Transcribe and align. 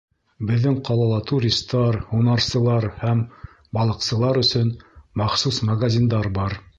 Беҙҙең 0.51 0.77
ҡалала 0.87 1.17
туристар, 1.31 1.99
һунарсылар 2.13 2.87
һәм 3.03 3.21
балыҡсылар 3.79 4.39
өсөн 4.45 4.73
махсус 5.23 5.61
магазиндар 5.71 6.35
бар. 6.39 6.61